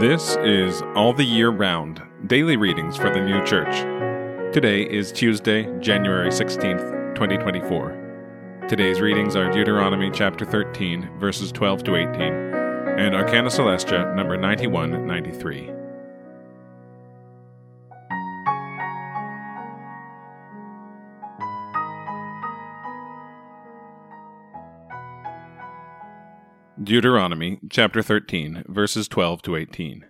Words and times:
This 0.00 0.36
is 0.36 0.80
All 0.94 1.12
the 1.12 1.24
Year 1.24 1.50
Round 1.50 2.02
Daily 2.26 2.56
Readings 2.56 2.96
for 2.96 3.10
the 3.10 3.20
New 3.20 3.44
Church. 3.44 3.74
Today 4.52 4.82
is 4.82 5.12
Tuesday, 5.12 5.64
January 5.80 6.30
16th, 6.30 7.14
2024. 7.14 8.64
Today's 8.68 9.00
readings 9.00 9.36
are 9.36 9.50
Deuteronomy 9.50 10.10
chapter 10.10 10.44
13, 10.44 11.18
verses 11.18 11.52
12 11.52 11.84
to 11.84 11.96
18, 11.96 12.20
and 12.22 13.14
Arcana 13.14 13.50
Coelestia 13.50 14.14
number 14.16 14.36
9193. 14.36 15.81
Deuteronomy 26.82 27.60
chapter 27.70 28.02
13, 28.02 28.64
verses 28.66 29.06
12 29.06 29.42
to 29.42 29.56
18. 29.56 30.04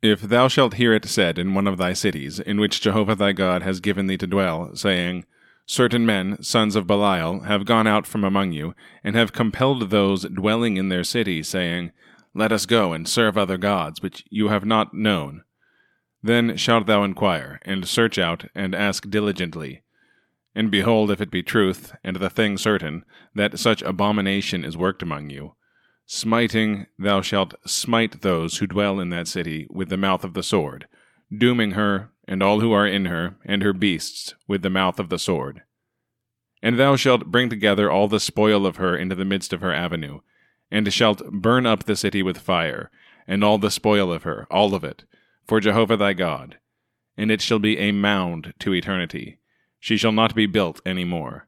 If 0.00 0.20
thou 0.20 0.46
shalt 0.46 0.74
hear 0.74 0.92
it 0.92 1.04
said 1.06 1.38
in 1.38 1.54
one 1.54 1.66
of 1.66 1.76
thy 1.76 1.92
cities, 1.92 2.38
in 2.38 2.60
which 2.60 2.80
Jehovah 2.80 3.16
thy 3.16 3.32
God 3.32 3.62
has 3.62 3.80
given 3.80 4.06
thee 4.06 4.18
to 4.18 4.28
dwell, 4.28 4.76
saying, 4.76 5.24
Certain 5.64 6.06
men, 6.06 6.40
sons 6.40 6.76
of 6.76 6.86
Belial, 6.86 7.40
have 7.40 7.64
gone 7.64 7.88
out 7.88 8.06
from 8.06 8.22
among 8.22 8.52
you, 8.52 8.74
and 9.02 9.16
have 9.16 9.32
compelled 9.32 9.90
those 9.90 10.22
dwelling 10.24 10.76
in 10.76 10.88
their 10.88 11.02
city, 11.02 11.42
saying, 11.42 11.90
Let 12.32 12.52
us 12.52 12.66
go 12.66 12.92
and 12.92 13.08
serve 13.08 13.36
other 13.36 13.58
gods, 13.58 14.00
which 14.00 14.24
you 14.30 14.48
have 14.48 14.64
not 14.64 14.94
known. 14.94 15.42
Then 16.22 16.56
shalt 16.56 16.86
thou 16.86 17.02
inquire, 17.02 17.58
and 17.62 17.88
search 17.88 18.18
out, 18.18 18.44
and 18.54 18.72
ask 18.72 19.08
diligently. 19.10 19.82
And 20.54 20.70
behold, 20.70 21.10
if 21.10 21.20
it 21.20 21.30
be 21.30 21.42
truth, 21.42 21.92
and 22.04 22.16
the 22.16 22.30
thing 22.30 22.56
certain, 22.56 23.04
that 23.34 23.58
such 23.58 23.82
abomination 23.82 24.64
is 24.64 24.76
worked 24.76 25.02
among 25.02 25.28
you, 25.28 25.55
smiting 26.06 26.86
thou 26.98 27.20
shalt 27.20 27.54
smite 27.66 28.22
those 28.22 28.58
who 28.58 28.66
dwell 28.66 29.00
in 29.00 29.10
that 29.10 29.28
city 29.28 29.66
with 29.70 29.88
the 29.88 29.96
mouth 29.96 30.24
of 30.24 30.34
the 30.34 30.42
sword, 30.42 30.86
dooming 31.36 31.72
her, 31.72 32.10
and 32.26 32.42
all 32.42 32.60
who 32.60 32.72
are 32.72 32.86
in 32.86 33.04
her, 33.06 33.36
and 33.44 33.62
her 33.62 33.72
beasts, 33.72 34.34
with 34.48 34.62
the 34.62 34.70
mouth 34.70 34.98
of 34.98 35.08
the 35.08 35.18
sword. 35.18 35.62
And 36.62 36.78
thou 36.78 36.96
shalt 36.96 37.26
bring 37.26 37.50
together 37.50 37.90
all 37.90 38.08
the 38.08 38.20
spoil 38.20 38.66
of 38.66 38.76
her 38.76 38.96
into 38.96 39.14
the 39.14 39.24
midst 39.24 39.52
of 39.52 39.60
her 39.60 39.72
avenue, 39.72 40.20
and 40.70 40.92
shalt 40.92 41.30
burn 41.30 41.66
up 41.66 41.84
the 41.84 41.96
city 41.96 42.22
with 42.22 42.38
fire, 42.38 42.90
and 43.26 43.44
all 43.44 43.58
the 43.58 43.70
spoil 43.70 44.12
of 44.12 44.22
her, 44.22 44.46
all 44.50 44.74
of 44.74 44.84
it, 44.84 45.04
for 45.46 45.60
Jehovah 45.60 45.96
thy 45.96 46.12
God. 46.12 46.58
And 47.16 47.30
it 47.30 47.40
shall 47.40 47.58
be 47.58 47.78
a 47.78 47.92
mound 47.92 48.54
to 48.60 48.72
eternity 48.72 49.38
she 49.86 49.96
shall 49.96 50.10
not 50.10 50.34
be 50.34 50.46
built 50.46 50.80
any 50.84 51.04
more. 51.04 51.46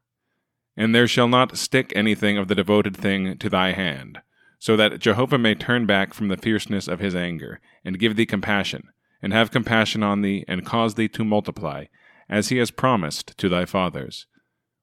And 0.76 0.94
there 0.94 1.08
shall 1.08 1.26
not 1.26 1.56
stick 1.56 1.92
anything 1.96 2.38
of 2.38 2.46
the 2.46 2.54
devoted 2.54 2.96
thing 2.96 3.36
to 3.38 3.50
thy 3.50 3.72
hand, 3.72 4.20
so 4.58 4.76
that 4.76 4.98
Jehovah 4.98 5.38
may 5.38 5.54
turn 5.54 5.86
back 5.86 6.12
from 6.12 6.28
the 6.28 6.36
fierceness 6.36 6.88
of 6.88 7.00
his 7.00 7.14
anger, 7.14 7.60
and 7.84 7.98
give 7.98 8.16
thee 8.16 8.26
compassion, 8.26 8.88
and 9.22 9.32
have 9.32 9.50
compassion 9.50 10.02
on 10.02 10.22
thee, 10.22 10.44
and 10.48 10.66
cause 10.66 10.94
thee 10.94 11.08
to 11.08 11.24
multiply, 11.24 11.84
as 12.28 12.48
he 12.48 12.58
has 12.58 12.70
promised 12.70 13.36
to 13.38 13.48
thy 13.48 13.64
fathers, 13.64 14.26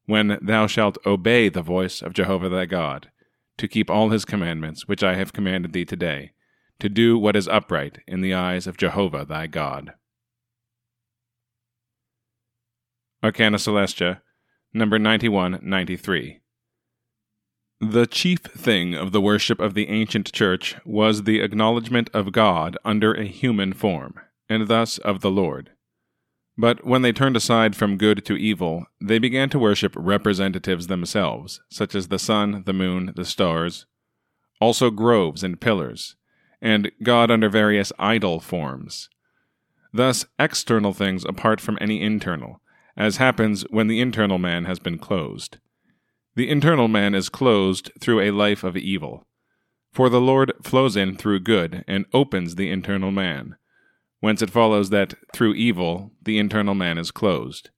when 0.05 0.37
thou 0.41 0.67
shalt 0.67 0.97
obey 1.05 1.49
the 1.49 1.61
voice 1.61 2.01
of 2.01 2.13
Jehovah 2.13 2.49
thy 2.49 2.65
God, 2.65 3.09
to 3.57 3.67
keep 3.67 3.89
all 3.89 4.09
his 4.09 4.25
commandments 4.25 4.87
which 4.87 5.03
I 5.03 5.15
have 5.15 5.33
commanded 5.33 5.73
thee 5.73 5.85
today, 5.85 6.31
to 6.79 6.89
do 6.89 7.17
what 7.17 7.35
is 7.35 7.47
upright 7.47 7.99
in 8.07 8.21
the 8.21 8.33
eyes 8.33 8.67
of 8.67 8.77
Jehovah 8.77 9.25
thy 9.25 9.47
God. 9.47 9.93
Arcana 13.23 13.57
Coelestia, 13.57 14.21
number 14.73 14.99
9193. 14.99 16.41
The 17.81 18.07
chief 18.07 18.39
thing 18.39 18.93
of 18.93 19.11
the 19.11 19.19
worship 19.19 19.59
of 19.59 19.73
the 19.73 19.89
ancient 19.89 20.31
church 20.31 20.77
was 20.85 21.23
the 21.23 21.41
acknowledgement 21.41 22.09
of 22.13 22.31
God 22.31 22.77
under 22.85 23.13
a 23.13 23.25
human 23.25 23.73
form, 23.73 24.15
and 24.47 24.69
thus 24.69 24.97
of 24.99 25.19
the 25.19 25.29
Lord. 25.29 25.71
But 26.57 26.85
when 26.85 27.01
they 27.01 27.11
turned 27.11 27.35
aside 27.35 27.75
from 27.75 27.97
good 27.97 28.25
to 28.25 28.37
evil, 28.37 28.85
they 29.01 29.19
began 29.19 29.49
to 29.49 29.59
worship 29.59 29.93
representatives 29.97 30.87
themselves, 30.87 31.59
such 31.69 31.95
as 31.95 32.07
the 32.07 32.17
sun, 32.17 32.63
the 32.65 32.71
moon, 32.71 33.11
the 33.13 33.25
stars, 33.25 33.85
also 34.61 34.89
groves 34.89 35.43
and 35.43 35.59
pillars, 35.59 36.15
and 36.61 36.93
God 37.03 37.29
under 37.29 37.49
various 37.49 37.91
idol 37.99 38.39
forms. 38.39 39.09
Thus, 39.91 40.25
external 40.39 40.93
things 40.93 41.25
apart 41.25 41.59
from 41.59 41.77
any 41.81 42.01
internal, 42.01 42.61
as 42.95 43.17
happens 43.17 43.63
when 43.69 43.87
the 43.87 43.99
internal 43.99 44.37
man 44.37 44.63
has 44.63 44.79
been 44.79 44.97
closed. 44.97 45.57
The 46.35 46.49
internal 46.49 46.89
man 46.89 47.15
is 47.15 47.29
closed 47.29 47.91
through 47.99 48.19
a 48.19 48.31
life 48.31 48.65
of 48.65 48.75
evil. 48.75 49.25
For 49.93 50.09
the 50.09 50.19
Lord 50.19 50.51
flows 50.61 50.97
in 50.97 51.15
through 51.15 51.39
good 51.39 51.85
and 51.87 52.05
opens 52.13 52.55
the 52.55 52.69
internal 52.69 53.11
man, 53.11 53.55
whence 54.19 54.41
it 54.41 54.49
follows 54.49 54.89
that 54.89 55.13
through 55.33 55.53
evil 55.53 56.11
the 56.21 56.37
internal 56.37 56.75
man 56.75 56.97
is 56.97 57.11
closed. 57.11 57.69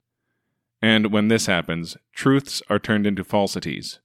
And 0.82 1.12
when 1.12 1.28
this 1.28 1.46
happens, 1.46 1.98
truths 2.14 2.64
are 2.68 2.80
turned 2.80 3.06
into 3.06 3.24
falsities, 3.24 4.00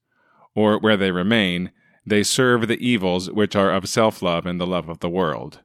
or 0.53 0.77
where 0.77 0.97
they 0.97 1.09
remain, 1.09 1.71
they 2.05 2.21
serve 2.21 2.67
the 2.67 2.77
evils 2.85 3.31
which 3.31 3.55
are 3.55 3.71
of 3.71 3.89
self 3.89 4.21
love 4.21 4.45
and 4.45 4.61
the 4.61 4.67
love 4.67 4.87
of 4.87 4.99
the 4.99 5.09
world. 5.09 5.61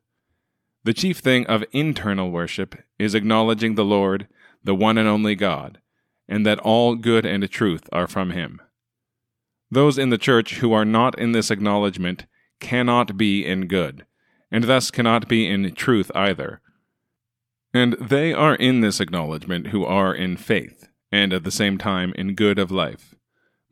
The 0.84 0.94
chief 0.94 1.18
thing 1.18 1.46
of 1.46 1.64
internal 1.72 2.30
worship 2.30 2.74
is 2.98 3.14
acknowledging 3.14 3.74
the 3.74 3.84
Lord 3.84 4.28
the 4.64 4.74
one 4.74 4.96
and 4.96 5.08
only 5.08 5.34
God, 5.34 5.78
and 6.26 6.46
that 6.46 6.60
all 6.60 6.94
good 6.94 7.26
and 7.26 7.50
truth 7.50 7.86
are 7.92 8.06
from 8.06 8.30
him. 8.30 8.62
Those 9.70 9.98
in 9.98 10.10
the 10.10 10.18
church 10.18 10.56
who 10.56 10.72
are 10.72 10.84
not 10.84 11.18
in 11.18 11.32
this 11.32 11.50
acknowledgement 11.50 12.26
cannot 12.60 13.16
be 13.16 13.44
in 13.44 13.66
good, 13.66 14.06
and 14.50 14.64
thus 14.64 14.90
cannot 14.90 15.28
be 15.28 15.46
in 15.46 15.74
truth 15.74 16.10
either. 16.14 16.60
And 17.74 17.94
they 18.00 18.32
are 18.32 18.54
in 18.54 18.80
this 18.80 19.00
acknowledgement 19.00 19.68
who 19.68 19.84
are 19.84 20.14
in 20.14 20.36
faith, 20.36 20.88
and 21.12 21.32
at 21.32 21.44
the 21.44 21.50
same 21.50 21.76
time 21.76 22.12
in 22.16 22.34
good 22.34 22.58
of 22.58 22.70
life, 22.70 23.14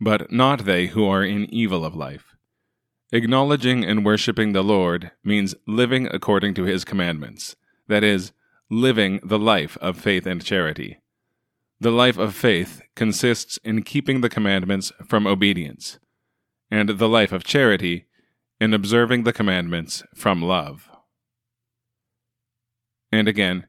but 0.01 0.31
not 0.31 0.65
they 0.65 0.89
who 0.89 1.07
are 1.07 1.25
in 1.25 1.53
evil 1.53 1.85
of 1.85 1.97
life. 1.97 2.37
Acknowledging 3.13 3.85
and 3.85 4.05
worshipping 4.05 4.53
the 4.53 4.63
Lord 4.63 5.13
means 5.25 5.55
living 5.67 6.09
according 6.09 6.55
to 6.55 6.65
his 6.65 6.85
commandments, 6.85 7.57
that 7.89 8.05
is, 8.05 8.33
living 8.69 9.21
the 9.23 9.39
life 9.39 9.79
of 9.81 9.97
faith 9.97 10.27
and 10.27 10.45
charity. 10.45 10.99
The 11.79 11.91
life 11.91 12.17
of 12.17 12.35
faith 12.35 12.81
consists 12.95 13.59
in 13.59 13.83
keeping 13.83 14.23
the 14.23 14.31
commandments 14.31 14.93
from 15.07 15.27
obedience, 15.27 15.99
and 16.71 16.89
the 16.89 17.09
life 17.09 17.33
of 17.33 17.45
charity 17.45 18.07
in 18.59 18.73
observing 18.73 19.25
the 19.25 19.33
commandments 19.33 20.03
from 20.15 20.41
love. 20.41 20.89
And 23.13 23.29
again, 23.29 23.67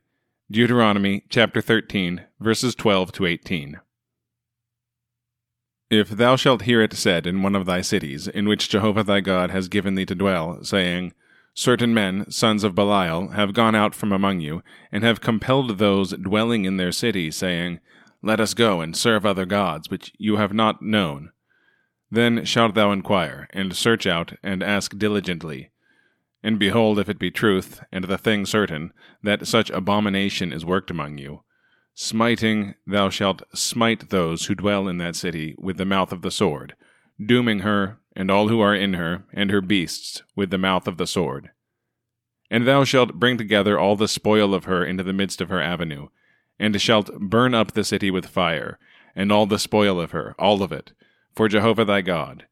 Deuteronomy 0.49 1.25
chapter 1.27 1.59
13, 1.59 2.23
verses 2.39 2.73
12 2.75 3.11
to 3.11 3.25
18. 3.25 3.81
If 5.89 6.09
thou 6.09 6.37
shalt 6.37 6.61
hear 6.61 6.81
it 6.81 6.93
said 6.93 7.27
in 7.27 7.43
one 7.43 7.55
of 7.55 7.65
thy 7.65 7.81
cities, 7.81 8.29
in 8.29 8.47
which 8.47 8.69
Jehovah 8.69 9.03
thy 9.03 9.19
God 9.19 9.51
has 9.51 9.67
given 9.67 9.95
thee 9.95 10.05
to 10.05 10.15
dwell, 10.15 10.63
saying, 10.63 11.13
Certain 11.53 11.93
men, 11.93 12.29
sons 12.31 12.63
of 12.63 12.75
Belial, 12.75 13.29
have 13.29 13.53
gone 13.53 13.75
out 13.75 13.93
from 13.93 14.13
among 14.13 14.39
you, 14.39 14.63
and 14.91 15.03
have 15.03 15.19
compelled 15.19 15.77
those 15.77 16.11
dwelling 16.11 16.63
in 16.63 16.77
their 16.77 16.91
city, 16.91 17.31
saying, 17.31 17.79
Let 18.21 18.39
us 18.39 18.53
go 18.53 18.81
and 18.81 18.95
serve 18.95 19.25
other 19.25 19.45
gods, 19.45 19.89
which 19.89 20.11
you 20.17 20.37
have 20.37 20.53
not 20.53 20.81
known. 20.81 21.31
Then 22.09 22.45
shalt 22.45 22.73
thou 22.73 22.91
inquire, 22.91 23.47
and 23.51 23.75
search 23.75 24.07
out, 24.07 24.33
and 24.41 24.63
ask 24.63 24.97
diligently. 24.97 25.71
And 26.41 26.57
behold, 26.57 26.99
if 26.99 27.09
it 27.09 27.19
be 27.19 27.31
truth, 27.31 27.81
and 27.91 28.05
the 28.05 28.17
thing 28.17 28.45
certain, 28.45 28.93
that 29.23 29.47
such 29.47 29.69
abomination 29.69 30.53
is 30.53 30.65
worked 30.65 30.89
among 30.89 31.17
you, 31.17 31.43
smiting 31.93 32.75
thou 32.85 33.09
shalt 33.09 33.41
smite 33.53 34.09
those 34.09 34.45
who 34.45 34.55
dwell 34.55 34.87
in 34.87 34.97
that 34.99 35.15
city 35.15 35.55
with 35.57 35.77
the 35.77 35.85
mouth 35.85 36.11
of 36.11 36.21
the 36.21 36.31
sword, 36.31 36.75
dooming 37.23 37.59
her 37.59 37.99
and 38.17 38.31
all 38.31 38.47
who 38.47 38.59
are 38.59 38.73
in 38.73 38.95
her, 38.95 39.23
and 39.31 39.51
her 39.51 39.61
beasts, 39.61 40.23
with 40.35 40.49
the 40.49 40.57
mouth 40.57 40.87
of 40.87 40.97
the 40.97 41.05
sword. 41.05 41.51
And 42.49 42.67
thou 42.67 42.83
shalt 42.83 43.19
bring 43.19 43.37
together 43.37 43.77
all 43.77 43.95
the 43.95 44.07
spoil 44.07 44.55
of 44.55 44.63
her 44.63 44.83
into 44.83 45.03
the 45.03 45.13
midst 45.13 45.39
of 45.39 45.49
her 45.49 45.61
avenue, 45.61 46.07
and 46.59 46.79
shalt 46.81 47.19
burn 47.19 47.53
up 47.53 47.71
the 47.71 47.83
city 47.83 48.09
with 48.11 48.25
fire, 48.25 48.79
and 49.15 49.31
all 49.31 49.45
the 49.45 49.59
spoil 49.59 49.99
of 49.99 50.11
her, 50.11 50.35
all 50.37 50.63
of 50.63 50.71
it, 50.71 50.91
for 51.35 51.47
Jehovah 51.47 51.85
thy 51.85 52.01
God. 52.01 52.45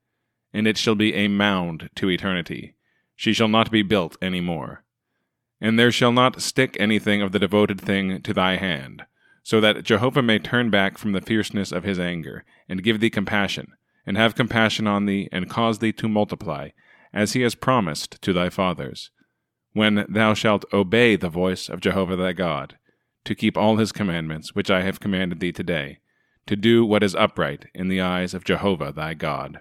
And 0.54 0.68
it 0.68 0.78
shall 0.78 0.96
be 0.96 1.14
a 1.14 1.28
mound 1.28 1.90
to 1.96 2.10
eternity. 2.10 2.76
She 3.16 3.34
shall 3.34 3.48
not 3.48 3.72
be 3.72 3.82
built 3.82 4.18
any 4.22 4.42
more. 4.42 4.84
And 5.60 5.80
there 5.80 5.92
shall 5.92 6.12
not 6.12 6.42
stick 6.42 6.76
anything 6.80 7.22
of 7.22 7.32
the 7.32 7.40
devoted 7.40 7.80
thing 7.80 8.22
to 8.22 8.34
thy 8.34 8.58
hand, 8.58 9.06
so 9.44 9.60
that 9.62 9.84
Jehovah 9.84 10.22
may 10.22 10.40
turn 10.40 10.70
back 10.70 10.98
from 10.98 11.12
the 11.12 11.22
fierceness 11.22 11.72
of 11.72 11.84
his 11.84 12.00
anger, 12.00 12.44
and 12.68 12.84
give 12.84 13.00
thee 13.00 13.10
compassion 13.10 13.74
and 14.06 14.18
have 14.18 14.36
compassion 14.36 14.88
on 14.88 15.06
thee, 15.06 15.28
and 15.32 15.50
cause 15.50 15.80
thee 15.80 15.92
to 15.94 16.08
multiply, 16.08 16.70
as 17.14 17.34
he 17.34 17.42
has 17.42 17.56
promised 17.56 18.22
to 18.22 18.34
thy 18.34 18.50
fathers, 18.50 19.10
when 19.74 20.06
thou 20.08 20.34
shalt 20.34 20.66
obey 20.72 21.16
the 21.16 21.30
voice 21.30 21.70
of 21.70 21.82
Jehovah 21.82 22.16
thy 22.16 22.34
God, 22.34 22.78
to 23.26 23.36
keep 23.36 23.58
all 23.58 23.78
his 23.78 23.92
commandments 23.92 24.56
which 24.56 24.72
I 24.72 24.82
have 24.82 25.00
commanded 25.00 25.40
thee 25.40 25.52
today, 25.52 26.00
to 26.48 26.56
do 26.56 26.86
what 26.86 27.04
is 27.04 27.16
upright 27.16 27.66
in 27.74 27.88
the 27.88 28.02
eyes 28.02 28.34
of 28.34 28.44
Jehovah 28.44 28.94
thy 28.96 29.16
God. 29.16 29.60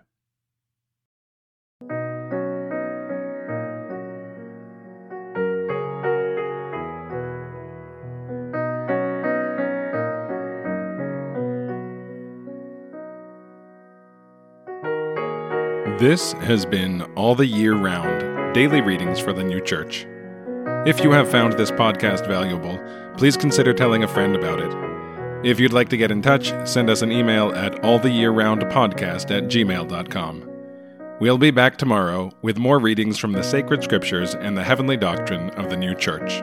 This 15.98 16.32
has 16.34 16.66
been 16.66 17.02
All 17.16 17.34
the 17.34 17.46
Year 17.46 17.74
Round 17.74 18.52
Daily 18.52 18.82
Readings 18.82 19.20
for 19.20 19.32
the 19.32 19.44
New 19.44 19.60
Church. 19.60 20.06
If 20.86 21.02
you 21.02 21.12
have 21.12 21.30
found 21.30 21.54
this 21.54 21.70
podcast 21.70 22.26
valuable, 22.28 22.78
please 23.16 23.38
consider 23.38 23.72
telling 23.72 24.04
a 24.04 24.08
friend 24.08 24.36
about 24.36 24.60
it. 24.60 25.48
If 25.48 25.58
you'd 25.58 25.72
like 25.72 25.88
to 25.88 25.96
get 25.96 26.10
in 26.10 26.20
touch, 26.20 26.52
send 26.68 26.90
us 26.90 27.00
an 27.00 27.10
email 27.10 27.54
at 27.54 27.72
alltheyearroundpodcast 27.76 29.34
at 29.34 29.44
gmail.com. 29.44 30.50
We'll 31.20 31.38
be 31.38 31.50
back 31.50 31.78
tomorrow 31.78 32.32
with 32.42 32.58
more 32.58 32.78
readings 32.78 33.18
from 33.18 33.32
the 33.32 33.42
sacred 33.42 33.82
scriptures 33.82 34.34
and 34.34 34.58
the 34.58 34.64
heavenly 34.64 34.98
doctrine 34.98 35.48
of 35.50 35.70
the 35.70 35.76
new 35.78 35.94
church. 35.94 36.42